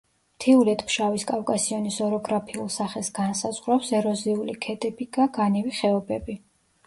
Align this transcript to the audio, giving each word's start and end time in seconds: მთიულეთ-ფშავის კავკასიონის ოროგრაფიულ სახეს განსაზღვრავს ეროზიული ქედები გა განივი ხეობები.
მთიულეთ-ფშავის 0.35 1.25
კავკასიონის 1.31 1.99
ოროგრაფიულ 2.05 2.71
სახეს 2.77 3.11
განსაზღვრავს 3.19 3.91
ეროზიული 3.99 4.55
ქედები 4.67 5.07
გა 5.19 5.27
განივი 5.39 5.77
ხეობები. 5.81 6.39